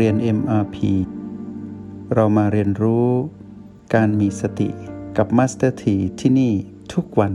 [0.00, 0.76] เรียน MRP
[2.14, 3.08] เรามาเรียนรู้
[3.94, 4.68] การมีสติ
[5.16, 6.52] กับ Master T ที่ที่นี่
[6.92, 7.34] ทุกวัน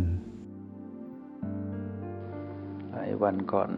[2.92, 3.72] หลายวันก่อน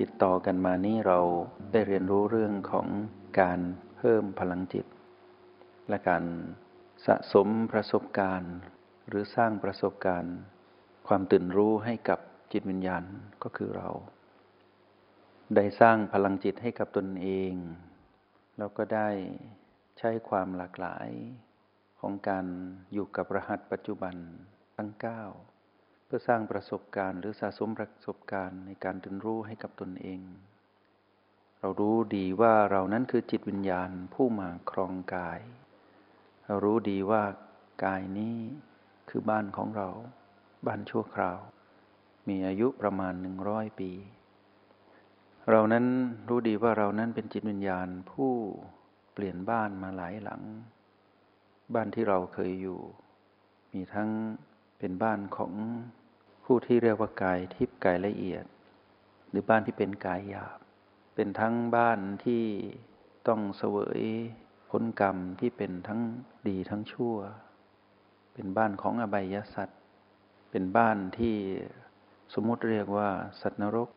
[0.00, 1.18] ติดต่อกันมานี้เรา
[1.72, 2.86] ได้เรียนรู้เรื่องของ
[3.40, 3.60] การ
[3.96, 4.86] เพิ่มพลังจิต
[5.88, 6.24] และการ
[7.06, 8.54] สะสมประสบการณ์
[9.08, 10.36] หรือสร้างประสบการณ์
[11.08, 12.18] ความตื่นรู้ให้กับ
[12.52, 13.02] จิตวิญญาณ
[13.42, 13.90] ก็คือเรา
[15.54, 17.52] ได้สร้างพลังจิตให้กับตนเอง
[18.58, 19.08] แล้วก็ได้
[19.98, 21.08] ใช้ความหลากหลาย
[22.00, 22.46] ของการ
[22.92, 24.16] อยู่กับรหัสปัจจุบัน
[24.76, 24.90] ทั้ง
[25.48, 30.20] 9 เพื่อสร้างประสบการณ์หรือสะสมประสบการณ์ในการตื่นรู้ให้กับตนเอง
[31.58, 35.40] เรารู้ดีว่าเรานั้นคือจิตวิญญาณผู้มาครองกาย
[36.46, 37.22] เรารู้ดีว่า
[37.84, 38.36] กายนี้
[39.08, 39.88] คือบ้านของเรา
[40.66, 41.38] บ้านชั่วคราว
[42.28, 43.92] มีอายุประมาณหนึ่งร้อยปี
[45.50, 45.86] เรานั้น
[46.28, 48.32] รู้ดีว่าเรานั้นเป็นจิตวิญญาณผู้
[49.12, 50.42] เปลี่ยนบ้านมาหลายหลัง
[51.74, 52.80] บ้านที่เราเคยอยู่
[53.72, 54.10] มีทั้ง
[54.78, 55.52] เป็นบ้านของ
[56.44, 58.44] ผู้ที่เรียกว่ากายทิพย์กายละเอียด
[59.30, 60.58] หรือบ้านที่เป็นกายหยาบ
[61.14, 62.44] เป็นทั้งบ้านที่
[63.28, 64.02] ต้องเสวย
[64.70, 66.00] ผลกรรมที่เป็นทั้ง
[66.48, 67.16] ดีทั้งชั่ว
[68.34, 69.80] เป็นบ้านของอบายสัตว์
[70.50, 71.36] เป็นบ้านที่
[72.34, 73.08] สมมติเรียกว่า
[73.42, 73.88] สัตว์นรก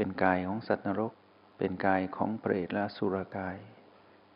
[0.00, 1.12] เป็นกายของสัตว์นรก
[1.58, 3.56] เป็นกายของเปรตและสุรกาย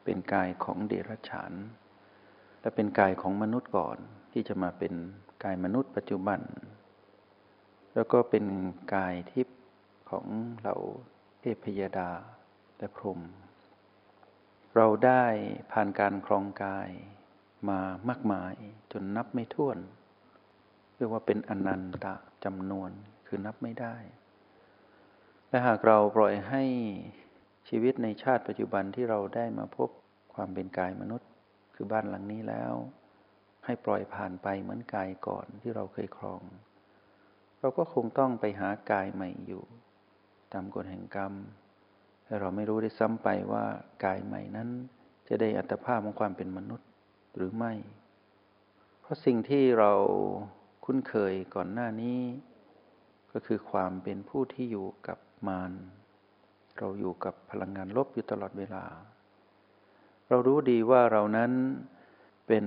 [0.04, 1.52] เป็นกายของเดรัจฉาน
[2.60, 3.98] และเป็นกายของมนุษย์ก่อน
[4.32, 4.94] ที่จะมาเป็น
[5.44, 6.40] กายมนุษย์ปัจจุบัน
[7.94, 8.44] แล้วก็เป็น
[8.94, 9.60] กายทิพย์
[10.10, 10.26] ของ
[10.60, 10.76] เหล่า
[11.40, 12.10] เทพยดา
[12.78, 13.20] และพรหม
[14.76, 15.24] เราได้
[15.72, 16.88] ผ่านการครองกาย
[17.68, 18.54] มามากมาย
[18.92, 19.78] จนนับไม่ถ้วน
[20.96, 22.90] เรียกว่าเป็นอนันตะจำนวน
[23.26, 23.96] คือนับไม่ได้
[25.52, 26.62] และหากเราปล่อยให้
[27.68, 29.88] ชีวิตในชาติปัจจุบันที่เราได้มาพบ
[30.34, 31.28] ความเป็นกายมนุษย์
[31.74, 32.72] คือบ้านหลังนี้แล้ว
[33.64, 36.42] ให้ปล่อยผ่านไปเหมือนกายก่อนที่เราเคยครอง
[37.60, 39.62] เราก็คงต้องไปหากายใหม่อยู่
[40.52, 41.32] ตามกฎแห่งกรรม
[42.24, 43.64] แต่เราไม่รู้ได้ซ้ำไปว่า
[44.04, 44.68] กายใหม่นั้น
[45.28, 46.88] จะได้อัตภาพของความเป็นมนุษย์
[47.36, 47.72] หรือไม่
[49.00, 49.92] เพราะสิ่งที่เรา
[50.84, 52.20] คุ้นเคยก่อนหน้านี้
[53.32, 55.18] ก็คือความเป็นผู้ที่อยู่กับ
[55.48, 55.70] มาร
[56.78, 58.84] เราอยู่กับพลังงานลบอยู่ตลอดเวลา
[60.28, 61.52] เรารู้ดีว่าเรานั้น
[62.46, 62.64] เป็น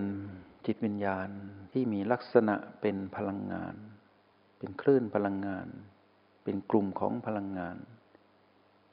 [0.66, 1.30] จิตวิญญาณ
[1.72, 3.75] ที่มีลักษณะเป็นพลังงาน
[4.58, 5.68] เป็นคลื่นพลังงาน
[6.44, 7.78] เป็นกลุ่มของพลังงาน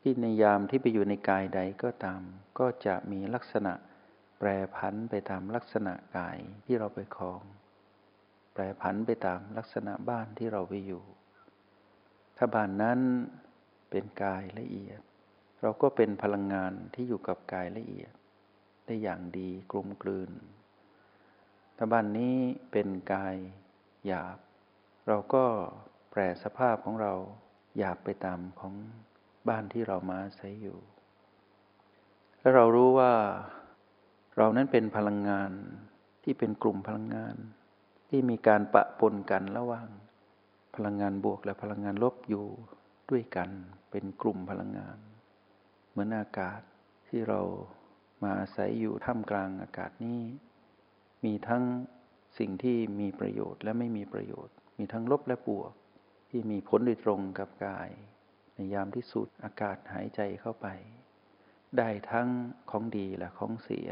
[0.00, 2.20] ที่ในยามที่ไปอยู่ในกายใดก็ตาม
[2.58, 3.72] ก็จะมีลักษณะ
[4.38, 7.42] แปรผันไปตามลักษณะกายที่เราไปครอง
[8.52, 11.04] แปรผันไปตามลักษณะบ้านที่เราไปอยู่
[12.36, 13.00] ถ้าบ้านนั้น
[13.92, 15.00] เป็นกายละเอียด
[15.62, 18.12] เราก็เป็นพลังงานที่อยู่กับกายละเอียด
[18.86, 20.30] ได้อย่างดีกลมกลืน
[21.76, 22.36] ถ้าบ้านนี้
[22.72, 23.36] เป็นกาย
[24.06, 24.38] หยาบ
[25.08, 25.44] เราก็
[26.10, 27.12] แปรสภาพของเรา
[27.78, 28.74] หยาบไปตามของ
[29.48, 30.78] บ้านที่เรามาอาศัยอยู่
[32.40, 33.12] และเรารู้ว่า
[34.36, 35.50] เรานั้นเป็นพลังงาน
[36.24, 37.36] ที่เป็นกลุ่มพลังงาน
[38.08, 39.88] ที่มีการปะปนกันระหว่าง
[40.74, 42.46] พลังงานบวกและพลังงานลบอยู่
[43.12, 43.50] ด้วยกัน
[43.90, 44.98] เป็นกลุ่มพลังงาน
[45.90, 46.60] เหมือนอากาศ
[47.08, 47.40] ที่เรา
[48.22, 50.20] มาอาศัยอยู่ท่ามกลางอากาศนี้
[51.24, 51.64] มีทั้ง
[52.38, 55.72] สิ่งที่มีประโยชน์และไม่มีประโยชน์ มีทั้งลบและบวก
[56.30, 57.90] ที่มีผลโดยตรงกับกาย
[58.54, 60.66] ในยามที่สูดอากาศหายใจเข้าไป
[61.78, 62.28] ได้ทั้ง
[62.70, 63.88] ของดีและของเสีย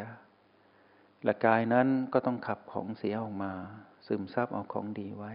[1.25, 3.53] และกายนั้นก็ต้องขับของเสียออกมา
[4.07, 5.35] ซึมซับเอาของดีไว้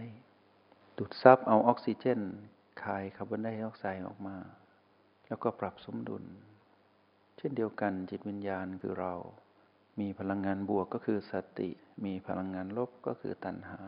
[0.96, 2.20] ดูดซับเอาออกซิเจน
[2.86, 4.36] คายคาร์บอนไดออกไซด์ออกมา
[5.28, 6.24] แล้วก็ปรับสมดุล
[7.36, 9.14] เช่นเดียวกันจิตวิญญาณคือเรา
[10.00, 11.70] มีพลังงานบวกก็คือสติ
[12.04, 13.80] มีพลังงานลบก็คือตัณหา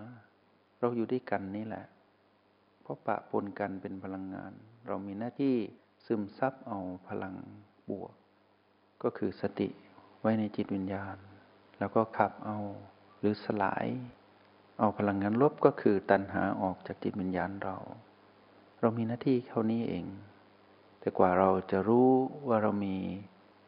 [0.79, 1.87] เราอยู่ด้วยกันนี่แหละ
[2.83, 4.53] เพราะปะปนกันเป็นพลังงาน
[4.87, 5.57] เรามีหน้าที่
[6.07, 6.79] ซึมซับเอา
[7.09, 7.35] พลัง
[7.91, 8.13] บวก
[9.03, 9.69] ก็คือสติ
[10.21, 11.17] ไว้ในจิตวิญญาณ
[11.79, 12.59] แล้วก็ขับเอา
[13.19, 13.87] หรือสลาย
[14.79, 17.77] เอาพลังงานลบก็คือตัณหาออกจากจิตวิญญาณเรา
[18.81, 20.07] เรามีหน้าที่เท่านี้เอง
[21.01, 22.11] แต่กว่าเราจะรู้
[22.49, 22.97] ว่าเรามี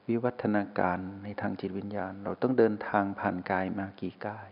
[0.09, 4.51] วิวัฒนาการในทางจิตวิญญาณ เราต้องเดินทางผ่านกายมากี่กาย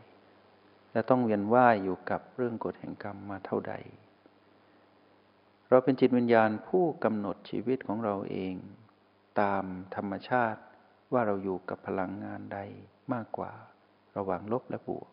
[0.93, 3.75] และต้องเวียนว่ายอยู่กับเรื่องกฎแห่งกรรมมาเท่าใด
[5.69, 8.55] เราเป็นจิตวิญญาณผู้กำหนดชีวิตของเราเอง
[9.40, 9.64] ตาม
[9.96, 10.60] ธรรมชาติ
[11.12, 12.58] ว่าเราอยู่กับพลังงานใด
[13.12, 13.52] มากกว่า
[14.16, 15.08] ระหว่างลบและบวก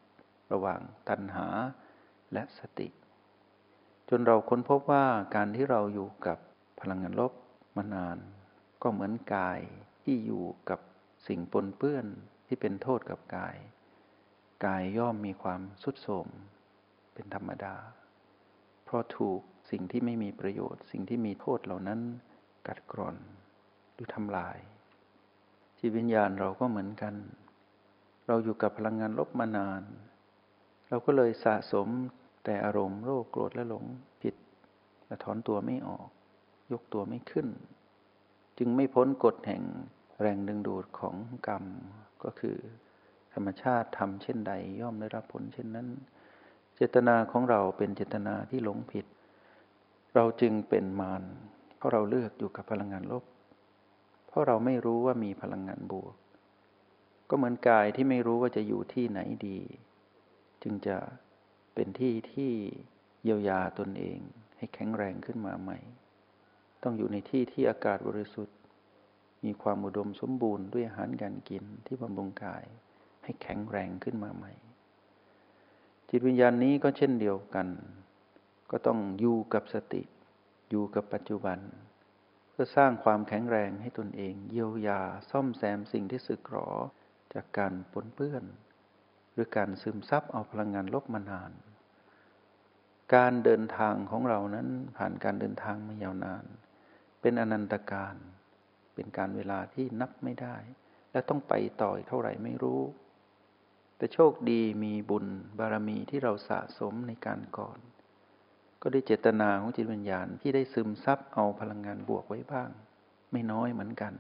[0.54, 1.48] ระหว่างตัณหา
[2.34, 2.88] และสติ
[4.10, 5.06] จนเราค้นพบว่า
[5.36, 6.38] การที่เราอยู่กับ
[6.80, 7.34] พลังงานลบ
[7.78, 8.18] มานาน
[8.82, 9.60] ก็เหมือนกาย
[10.04, 10.80] ที่อยู่กับ
[11.28, 12.06] สิ่งปนเปื้อน
[12.48, 13.56] ที่เป็นโทษกับกาย
[14.66, 16.28] กายย่อมมีความสุดโทม
[17.14, 17.76] เป็นธรรมดา
[18.84, 19.40] เพราะถูก
[19.72, 22.00] สิ่งที่ไม่มีประโยชน์ สิ่งที่มีโทษเหล่านั้น
[22.68, 23.16] กัดกร่อน
[23.94, 24.58] หรือทำลาย
[25.80, 27.16] จิตวิญญาณเราก็เหมือนกัน
[28.28, 29.82] เราอยู่กับพลังงานลบมานาน
[30.90, 31.88] เราก็เลยสะสม
[32.46, 33.86] แต่อารมณ์โรคโกรธและหลง
[34.22, 34.36] ผิด
[35.06, 36.10] และถอนตัวไม่ออก
[36.72, 37.48] ยกตัวไม่ขึ้น
[38.58, 39.64] จึงไม่พ้นกฎแห่ง
[40.22, 41.16] แรงดึงดูดของ
[41.48, 41.64] กรรม
[42.24, 42.58] ก็คือ
[43.34, 45.88] ธรรมชาติทำเช่นใดย่อมได้รับผลเช่นนั้น
[46.76, 49.06] เจตนาของเราเป็นเจตนาที่หลงผิด
[50.16, 51.24] เราจึงเป็นมาร
[51.78, 53.24] เพราะเราเลือกอยู่กับพลังงานลบ
[54.28, 56.16] เพราะเราไม่รู้ว่ามีพลังงานบวก
[57.30, 59.60] ก็เหมือนกายที่ไม่รู้ว่าจะอยู่ที่ไหนดี
[60.64, 60.98] จึงจะ
[61.76, 62.52] เป็นที่ที่
[63.24, 64.20] เยียวยาตนเอง
[64.58, 65.78] ให้แข็งแรงขึ้นมาใหม่
[66.84, 68.58] ต้องอยู่ในที่ที่อากาศบริสุทธิ์
[69.46, 72.66] มีความอุดมสมบูรณ์ด้วยอาหารการกินที่บำรุงกาย
[73.24, 74.54] ให้แข็งแรงขึ้นมาใหม่
[76.10, 77.68] จิตวิญญาณนี้ก็เช่นเดียวกัน
[78.72, 80.04] ก็ต้องอยู่กับสติ
[80.70, 81.60] อยู่กับปัจจุบัน
[82.50, 86.70] เพื่อสร้างความแข็งแรงให้ตนเอง เยียวยาซ่อมแซมสิ่งที่สึกหรอ
[87.34, 88.44] จากการปนเปื้อน
[89.36, 91.52] หรือการซึมซับเอาพลังงานลบมานาน
[93.16, 94.68] การเดินทางของเรานั้น
[94.98, 96.46] ผ่านการเดินทางมายาวนาน
[97.22, 98.16] เป็นอนันตการ
[98.94, 100.56] เป็นการเวลาที่นับไม่ได้
[101.12, 102.82] และต้องไปต่อเท่าไหร่ไม่รู้
[103.98, 105.26] แต่โชคดีมีบุญ
[105.60, 107.80] บารมีที่เราสะสมในการก่อน
[108.82, 112.70] ก็ได้เจตนาของจิตวิญญาณที่ได้ซึมซับเอาพลังงานบวกไว้บ้าง
[113.32, 114.14] ไม่น้อยเหมือนกัน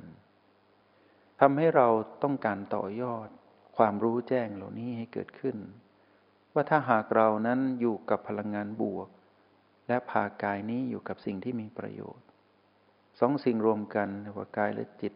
[1.39, 1.87] ทำให้เรา
[2.23, 3.29] ต้องการต่อยอด
[3.77, 5.57] ความรู้แจ้งเหล่านี้ให้เกิดขึ้น
[6.53, 9.07] ว่าถ้าหากเรานั้นอยู่กับพลังงานบวก
[9.87, 12.25] และพากายนี้อยู่กับสิ่งที่มีประโยชน์
[13.19, 15.13] สองสิ่งรวมกันว่ากายและจิต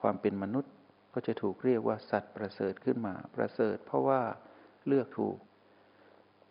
[0.00, 0.72] ความเป็นมนุษย์
[1.12, 4.20] ก็จะถูกเรียกว่าสัตว์ประเสริฐขึ้นมา ประเสริฐเพราะว่า
[4.86, 5.36] เลือกถูก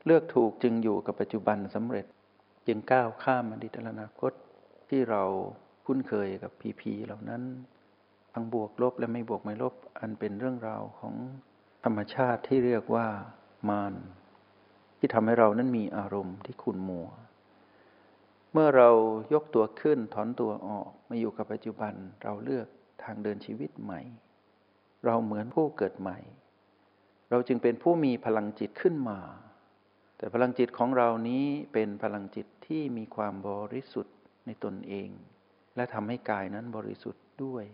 [0.06, 2.06] เลือกถูกจึงอยู่กับปัจจุบันสำเร็จ
[2.68, 4.32] จึงก้าวข้ามอดีตอนาคต
[4.90, 5.24] ที่เรา
[5.86, 7.44] คุ้นเคยกับพีพีเหล่านั้น
[8.34, 11.16] ทั้งบวกลบและไม่บวกไม่ลบ อันเป็นเรื่องราวของ
[11.86, 13.08] ธรรมชาติที่เรียกว่า
[13.70, 13.94] มาร
[14.98, 17.08] ที่ทำให้เรานั้นมีอารมณ์ที่ขุ่นมัว
[18.52, 18.90] เมื่อเรา
[19.34, 21.94] ยกตัวขึ้นถอนตัวออกมาอยู่กับปัจจุบัน
[22.24, 22.68] เราเลือก
[23.04, 24.02] ทางเดินชีวิตใหม่
[25.06, 26.18] เราเหมือนผู้เกิดใหม่
[27.30, 29.20] เราจึงเป็นผู้มีพลังจิตขึ้นมา
[30.18, 34.16] แต่พลังจิตของเรานี้เป็นพลังจิตที่มีความบริสุทธิ์
[34.46, 35.10] ในตนเอง
[35.76, 37.66] และทำให้กายนั้นบริสุทธิ์ด้วย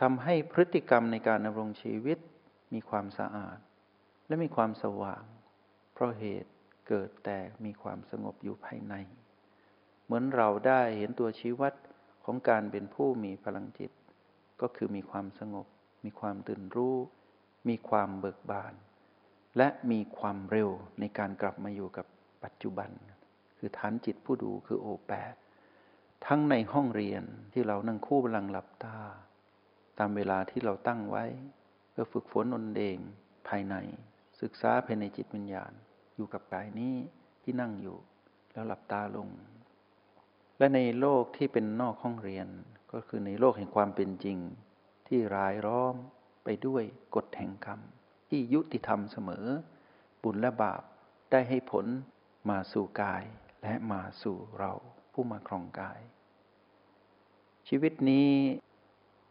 [0.00, 2.18] ทำให้พฤติกรรมในการดำรงชีวิต
[2.74, 3.58] มีความสะอาด
[4.26, 5.24] และมีความสว่าง
[5.92, 6.50] เพราะเหตุ
[6.88, 8.94] เกิดแต่มีความสงบอยู่ภายใน
[10.04, 11.74] เหมือนเราได้เห็นตัวชี้วัด
[12.24, 13.92] ของการเป็นผู้มีพลังจิต
[14.60, 15.66] ก็คือมีความสงบ
[16.04, 16.96] มีความตื่นรู้
[17.68, 18.74] มีความเบิกบาน
[19.56, 20.70] และมีความเร็ว
[21.00, 22.06] ในการกลับมาอยู่กับ
[22.44, 22.90] ปัจจุบัน
[23.58, 25.34] คือฐานจิตผู้ดูคือโอแปด
[26.26, 27.22] ทั้งในห้องเรียน
[27.52, 28.98] ที่เรานั่งคู่บลังหลับตา
[29.98, 31.24] ตามเวลาที่เราตั้งไว้
[31.90, 32.98] เพื่อฝึกฝนนนเอง
[33.48, 33.74] ภายใน
[34.40, 35.72] ศึกษาภายในจิตวิญญาณ
[36.14, 36.94] อยู่กับกายนี้
[37.42, 37.96] ที่นั่งอยู่
[38.52, 39.28] แล้วหลับตาลง
[40.58, 42.48] และในโลกที่เป็นนอกห้องเรียน
[42.92, 44.38] ก็คือในโลกแห่งความเป็นจริง
[45.06, 45.94] ที่รายล้อม
[46.44, 46.82] ไปด้วย
[47.14, 47.80] กฎแห่งกรรม
[48.28, 49.46] ที่ยุติธรรมเสมอ
[50.22, 50.82] บุญและบาป
[51.30, 51.86] ได้ให้ผล
[52.50, 53.24] มาสู่กาย
[53.62, 54.72] และมาสู่เรา
[55.12, 56.00] ผู้มาครองกาย
[57.68, 58.30] ชีวิตนี้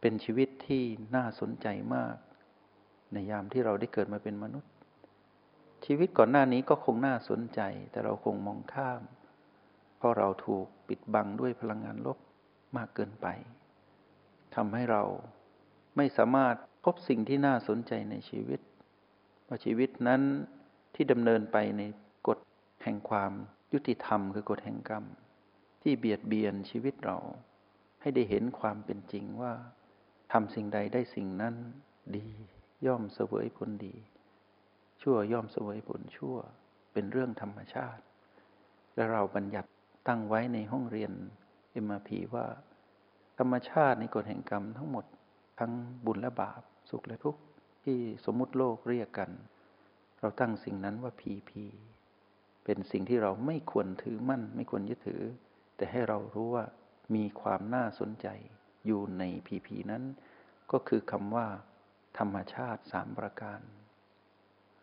[0.08, 0.84] เป็นชีวิตที่
[1.16, 2.16] น่าสนใจมาก
[3.14, 4.72] ในยามที่เราได้เกิดมาเป็นมนุษย์
[5.86, 9.02] ชีวิตก่อนหน้านี้ก็คงน่าสนใจ แต่เราคงมองข้าม
[9.98, 12.18] เพราะเราถูกปิดบังด้วยพลังงานลบ
[12.78, 13.28] มากเกินไป
[14.56, 15.04] ทำให้เรา
[15.96, 18.60] ไม่สามารถพบสิ่งที่น่าสนใจในชีวิต
[19.48, 20.22] ว่าชีวิตนั้น
[20.96, 21.82] ที่ดำเนินไปใน
[22.28, 22.40] กฎ
[22.84, 23.32] แห่งความ
[23.74, 25.04] ยุติธรรมคือกฎแห่งกรรม
[25.82, 27.20] ที่เบียดเบียนชีวิตเรา
[28.02, 29.54] ให้ได้เห็นความเป็นจริงว่า
[30.32, 31.56] ทำสิ่งใดได้สิ่งนั้น
[32.16, 32.28] ดี
[32.86, 33.96] ย่อมเสวยผลดี
[35.02, 36.38] ชั่วย่อมเสวยผลชั่ว
[36.94, 38.04] เป็นเรื่องธรรมชาติ
[38.96, 39.70] และเราบัญญัติ
[40.08, 41.12] ตั้งไว้ในห้องเรียน
[41.72, 42.46] เอ็มพีว่า
[43.40, 45.06] ธรรมชาติในกฎแห่งกรรมทั้งหมด
[45.60, 45.72] ทั้ง
[46.06, 47.42] บุญและบาป สุขและทุกข์
[47.84, 49.32] ที่สมมุติโลกเรียกกัน
[50.20, 51.64] เราตั้งสิ่งนั้นว่าพีพี
[52.64, 55.22] เป็นสิ่งที่เราไม่ควรถือมั่น ไม่ควรยึดถือ
[55.76, 56.66] แต่ให้เรารู้ว่า
[57.16, 58.28] มีความน่าสนใจ
[58.86, 60.04] อยู่ในพีพีนั้น
[60.72, 61.48] ก็คือคำว่า
[62.18, 63.60] ธรรมชาติสามประการ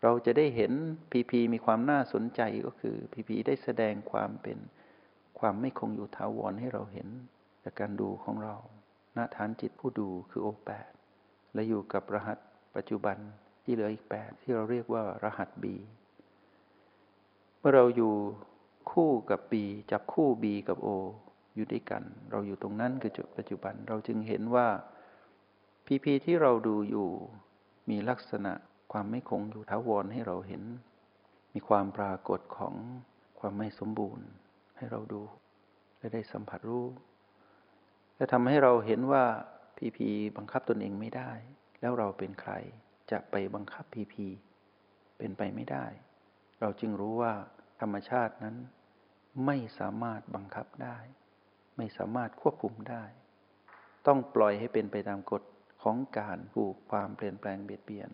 [0.01, 0.71] เราจะได้เห็น
[1.11, 4.57] พีพีมีความน่าสนใจก็คือพีพีได้แสดงความเป็น
[5.39, 7.07] ความไม่คงอยู่ถาวรให้เราเห็น
[7.63, 8.55] จากการดูของเรา
[9.17, 10.91] ณฐานจิตผู้ดูคือโอแปด
[11.53, 12.37] และอยู่กับรหัส
[12.75, 13.17] ปัจจุบัน
[13.63, 15.75] ที่เหลืออีกแปดที่เราเรียกว่ารหัสบี
[17.59, 18.13] เมื่อเราอยู่
[18.91, 20.89] คู่กับบีจับคู่บีกับโอ
[21.55, 24.67] อยู่ด้วยกัน เราอยู่ตรงนั้นคือจุดปัจจุบันเราจึงเห็นว่า
[25.85, 27.09] พีพีที่เราดูอยู่
[27.89, 28.53] มีลักษณะ
[28.91, 30.63] ความไม่คงอยู่ท้าวรให้เราเห็น
[31.53, 32.75] มีความปรากฏของ
[33.39, 34.25] ความไม่สมบูรณ์
[34.77, 35.21] ให้เราดู
[35.97, 36.87] และได้สัมผัสรู้
[38.15, 39.25] และทำให้เราเห็นว่า
[39.77, 41.31] พีพีบังคับตนเองไม่ได้
[41.81, 42.53] แล้วเราเป็นใคร
[43.11, 44.25] จะไปบังคับพีพี
[45.17, 45.85] เป็นไปไม่ได้
[46.61, 47.33] เราจึงรู้ว่า
[47.81, 48.55] ธรรมชาตินั้น
[49.45, 50.97] ไม่สามารถบังคับได้
[51.77, 53.03] ไม่สามารถควบคุมได้
[54.07, 55.43] ต้องปล่อยให้เป็นไปตามกฎ
[55.83, 58.09] ของการผูกความเปลี่ยนแปลงเบียดเบียน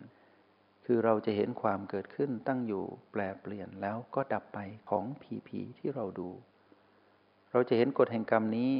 [0.84, 4.58] คือเราจะเห็นความเกิดขึ้นตั้งอยู่แปลเปลี่ยนแล้วก็ดับไป
[4.90, 6.30] ของผีผีที่เราดู
[7.50, 8.70] เราจะเห็นกฎแห่งกรรมนี้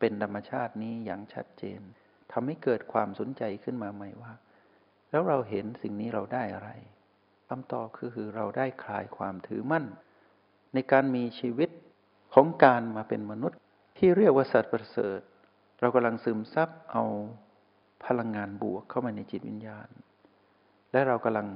[0.00, 1.80] เป็นธรรมชาตินี้อย่างชัดเจน
[2.32, 4.32] ทำให้เกิดความสนใจขึ้นมาใหม่ว่า
[5.10, 6.70] แล้วเราเห็นสิ่งนี้เราได้อะไร
[7.48, 9.84] คำตอบคือเราได้คลายความถือมั่น
[10.74, 11.70] ในการมีชีวิต
[12.34, 13.58] ของการมาเป็นมนุษย์
[13.98, 15.20] ที่เรียกว่าสัตว์ประเสริฐ
[15.80, 17.04] เรากำลังซึมซับเอา
[18.06, 19.88] พลังงานบวกเข้ามาในจิตวิญญาณ
[20.92, 21.48] และเรากำลัง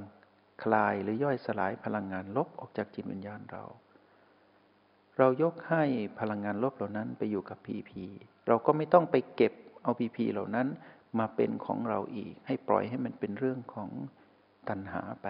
[0.63, 3.65] คลายหรือย่อยสลายพลังงานลบออกจากจิตวิญญาณเรา
[5.19, 5.85] เรายกให้
[6.21, 8.05] พลังงานลบเหล่านั้นไปอยู่กับพีพี
[8.49, 10.69] เราก็ไม่ต้องไปเก็บเอาพีพีเหล่านั้น
[11.19, 13.91] มาเป็นของเราอีก ให้ปล่อยให้มันเป็นเรื่องของ
[14.69, 15.29] ตัณหาไป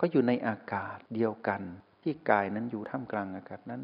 [0.00, 1.62] ก็อยู่ในอากาศเดียวกัน
[2.02, 3.82] ที่กายนั้นอยู่ท่ามกลางอากาศนั้น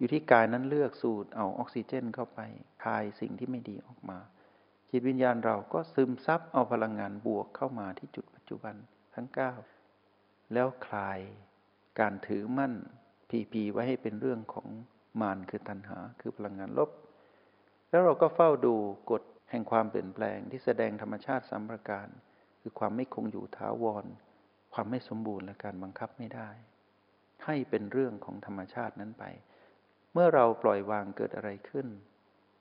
[0.00, 2.40] อยู่ที่กายนั้นเลือกสูดเอาออกซิเจนเข้าไป
[2.84, 4.18] คายสิ่งที่ไม่ดีออกมา
[4.90, 8.74] จิตวิญญาณเราก็ซึมซับเอาพลังงานบวกเข้ามาที่จุดปัจจุบัน
[9.14, 9.28] ทั้ง
[9.90, 11.20] 9 แล้วคลาย
[12.00, 12.74] การถือมั่น
[13.30, 14.68] พีพีไว้ให้เป็นเรื่องของ
[15.20, 16.90] มารคือตัณหาคือพลังงานลบ
[17.90, 18.74] แล้วเราก็เฝ้าดู
[19.10, 22.08] กฎแห่งความเปลี่ยนแปลงที่แสดงธรรมชาติสามประการ
[22.60, 24.04] คือความไม่คงอยู่ท้าวร
[24.74, 26.48] ความไม่สมบูรณ์และการบังคับไม่ได้
[27.44, 29.24] ให้เป็นเรื่องของธรรมชาตินั้นไป
[30.12, 31.86] เมื่อเราปล่อยวางเกิดอะไรขึ้น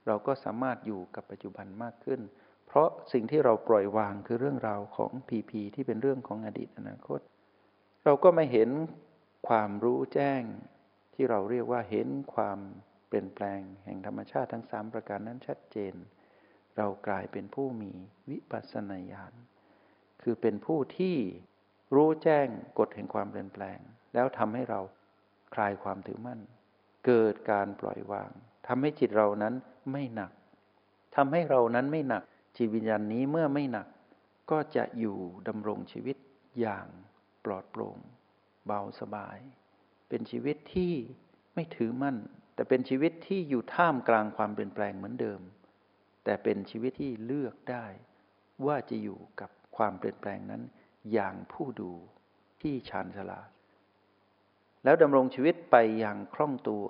[0.07, 2.21] เราก็สามารถอยู่กับปัจจุบันมากขึ้น
[2.67, 7.19] เพราะสิ่งที่เราปล่อยวางคือเรื่องราวของพีพีที่เป็นเรื่องของอดีตอนาคต
[8.05, 8.69] เราก็ไม่เห็น
[9.47, 10.41] ความรู้แจ้ง
[11.13, 12.59] ที่เราเรียกว่าเห็นความ
[13.07, 15.93] เปลี่ยนแปลงแห่งธรรมชาติทั้งสามประการนั้นชัดเจน
[16.77, 17.91] เรากลายเป็นผู้มี
[18.29, 19.33] วิปัสสนาญาณ
[20.21, 21.15] คือเป็นผู้ที่
[21.95, 22.47] รู้แจ้ง
[22.79, 23.79] กฎแห่งความเปลี่ยนแปลง
[24.13, 24.79] แล้วทำให้เรา
[25.55, 26.39] คลายความถือมั่น
[27.05, 28.31] เกิดการปล่อยวาง
[28.67, 29.53] ทำให้จิตเรานั้น
[29.91, 30.31] ไม่หนัก
[31.15, 32.23] ทำให้เรานั้นไม่หนัก
[32.57, 33.87] จิตวิญญาณนี้เมื่อไม่หนัก
[34.51, 36.17] ก็จะอยู่ดำรงชีวิต
[36.59, 36.87] อย่าง
[37.45, 37.97] ปลอดโปร่ง
[38.65, 39.37] เบาสบาย
[40.09, 40.93] เป็นชีวิตที่
[41.55, 42.17] ไม่ถือมั่น
[42.55, 45.41] แต่เป็นชีวิตที่อยู่ท่ามกลางความเปลี่ยนแปลงเหมือนเดิม
[46.23, 47.85] แต่เป็นชีวิตที่เลือกได้
[48.65, 50.61] ว่าจะอยู่กับความเปลี่ยนแปลงนั้น
[51.13, 51.91] อย่างผู้ดู
[52.61, 53.49] ที่ชาญฉลาด
[54.83, 56.85] แล้วดำรงชีวิตไปอย่างคล่องตัว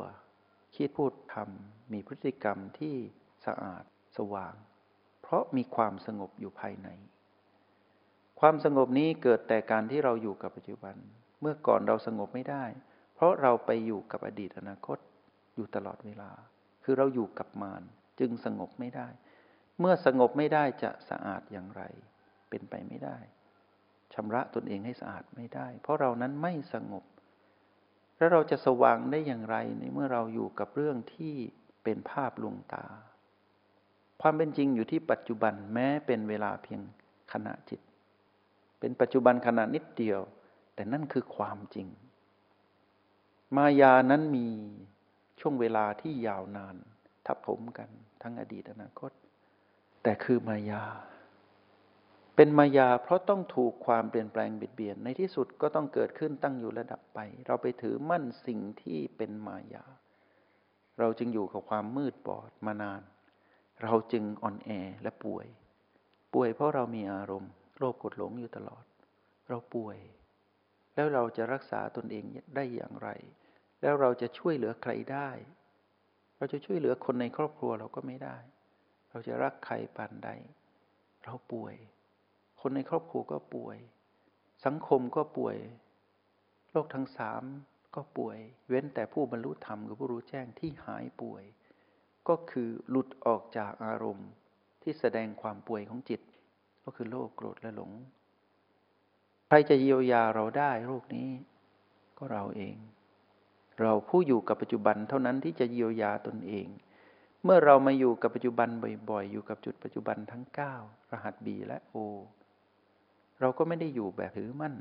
[0.76, 2.96] คิดพูดทำมีพฤติกรรมที่
[3.46, 3.84] สะอาด
[4.18, 4.56] สว่าง
[5.22, 6.90] เพราะมีความสงบอยู่ภายใน
[8.40, 10.96] ความสงบนี้เกิดแต่การที่เราอยู่กับปัจจุบัน
[11.42, 12.66] เมื่อก่อนเราสงบไม่ได้
[13.16, 14.98] เพราะเราไปอยู่กับอดีตอนาคต
[15.56, 16.32] อยู่ตลอดเวลา
[16.84, 17.84] คือเราอยู่กับมาร
[18.20, 19.08] จึงสงบไม่ได้
[19.80, 21.84] เมื่อสงบไม่ได้จะสะอาดอย่างไร
[22.50, 23.18] เป็นไปไม่ได้
[24.14, 27.04] ชำระตนเองให้สะอาดไม่ได้ เพราะเรานั้นไม่สงบ
[28.20, 31.34] แล้วเราจะสว่างได้อย่างไรในเมื่อเราอยู่กับเรื่องที่
[31.84, 32.86] เป็นภาพลวงตา
[34.22, 36.82] ความเป็นจริงอยู่ที่ปัจจุบันแม้เป็นเวลาเพียง
[37.34, 37.82] ขณะจิต
[38.80, 40.20] เป็นปัจจุบันขณะนิดเดียว
[40.76, 41.88] แต่นั่นคือความจริง
[43.56, 44.48] มายานั้นมี
[45.40, 46.76] ช่วงเวลาที่ยาวนาน
[47.26, 47.90] ทับผมกัน
[48.22, 49.12] ทั้งอดีตอนาคต
[50.04, 50.84] แต่คือมายา
[52.42, 59.86] เป็นมายาเพราะต้องถูกความเปลี่ยนแปลงเบียดเบียน ในที่สุดก็ต้องเกิดขึ้นตั้งอยู่ระดับไป เราไปถือมั่นสิ่งที่เป็นมายา
[61.00, 63.02] เราจึงอยู่กับความมืดบอดมานาน
[63.84, 64.70] เราจึงอ่อนแอ
[65.02, 65.48] และป่วย
[66.34, 68.84] ป่วยเพราะเรามีอารมณ์โรคกดหลงอยู่ตลอด
[69.48, 69.98] เราป่วย
[70.96, 73.10] แล้วเราจะรักษาตนเองได้อย่างไร
[73.82, 75.30] แล้วเราจะช่วยเหลือใครได้
[76.38, 78.38] เราจะช่วยเหลือคนในครอบครัวเราก็ไม่ได้
[79.10, 80.30] เราจะรักใครปานใด
[81.26, 81.76] เราป่วย
[82.62, 83.78] คนในครอบครัวก็ป่วย
[84.66, 85.58] สังคมก็ป่วย
[86.72, 87.44] โลกทั้งสาม
[87.96, 88.38] ก็ป่วย
[88.70, 91.44] เว้นแต่ผู้บรรลุธรรมกับผู้รู้แจ้งที่หายป่วย
[92.28, 94.30] ก็คือหลุดออกจากอารมณ์
[94.82, 96.22] ที่แสดงความป่วยของจิต
[96.84, 97.92] ก็คือโลภโกรธและหลง
[99.48, 101.30] ใครจะเยียวยาเราได้โรคนี้
[102.18, 102.76] ก็เราเอง
[103.82, 106.68] เราผู้อยู่กับปัจจุบันเท่านั้นที่จะเยียวยาตนเอง
[107.44, 108.70] เมื่อเรามาอยู่กับปัจจุบัน
[109.10, 110.44] บ่อยๆ อยู่กับจุดปัจจุบันทั้ง
[110.78, 111.98] 9 รหัส B และ O
[113.40, 114.76] เราก็ไม่ได้อยู่แบบถือมั่น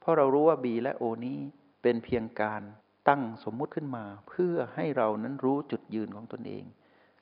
[0.00, 1.38] เพราะเรารู้ว่า B และ O นี้
[1.82, 2.62] เป็นเพียงการ
[3.08, 6.64] ตั้งสมมุติขึ้นมา เพื่อให้เรานั้นรู้จุดยืนของตนเอง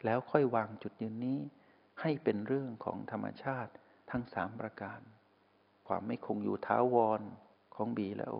[0.05, 1.39] แล้วค่อยวางจุดยืนนี้
[2.01, 3.73] ให้เป็นเรื่องของธรรมชาติ
[4.11, 5.01] ทั้งสามประการ
[5.89, 7.21] ความไม่คงอยู่ท้าวร
[7.75, 8.37] ของ B และ O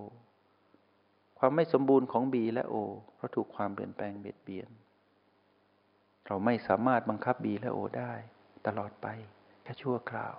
[1.39, 2.75] ความไม่สมบูรณ์ของ B และ O
[3.15, 4.71] เพราะถูกความเปลี่ยนแปลงเบียดเบียน
[6.27, 8.13] เราไม่สามารถบังคับ B และ O ได้
[8.67, 9.07] ตลอดไป
[9.63, 10.35] แค่ชั่วคราว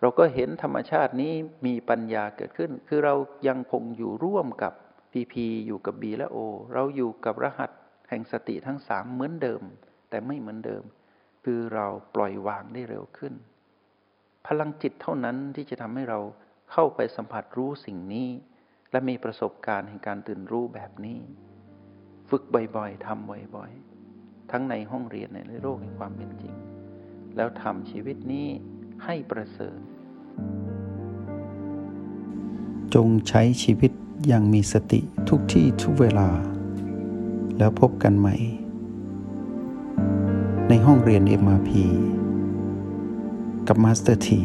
[0.00, 1.32] เราก็เห็นธรรมชาตินี้
[1.66, 3.14] มีปัญญาเกิดขึ้น คือเรา
[3.48, 4.72] ยังคงอยู่ร่วมกับ
[5.12, 5.34] PP
[5.66, 6.38] อยู่กับ B และ O
[6.74, 7.70] เราอยู่กับรหัส
[8.08, 9.62] แห่งสติทั้งสามเหมือนเดิม
[10.10, 10.82] แต่ไม่เหมือนเดิม
[11.44, 13.34] คือเราปล่อยวางได้เร็วขึ้น
[14.46, 16.20] พลังจิตเท่านั้นที่จะทำให้เรา
[16.72, 18.28] เข้าไปสัมผัสรู้สิ่งนี้
[18.90, 21.20] และมีประสบการณ์แห่งการตื่นรู้แบบนี้
[22.30, 22.42] ฝึก
[22.76, 26.54] บ่อยๆทำบ่อยๆ ทั้งในห้องเรียนในโลกแห่งความเป็นจริง
[27.36, 28.48] แล้วทำชีวิตนี้
[29.04, 29.78] ให้ประเสริฐ
[32.94, 33.92] จงใช้ชีวิต
[34.26, 36.28] อย่างมีสติทุกที่ทุกเวลา
[37.58, 38.36] แล้วพบกันใหม่
[40.68, 41.70] ในห้องเรียน MRP
[43.68, 44.40] กับมาสเตอร์ที